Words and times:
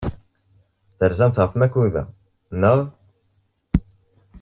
Terzamt 0.97 1.39
ɣef 1.41 1.53
Makuda, 1.59 2.03
naɣ? 2.61 2.79